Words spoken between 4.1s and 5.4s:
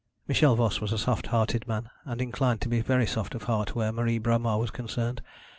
Bromar was concerned.